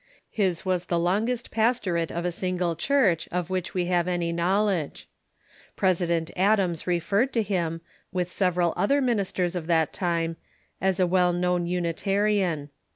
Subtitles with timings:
[0.31, 4.07] His was the longest Unitarians ^.^,^' pastorate of a single church of which we have
[4.07, 5.07] any knowledge.
[5.75, 10.37] President Adams referred to him, with several other ministers of that time,
[10.81, 12.71] as a well known Unitarian.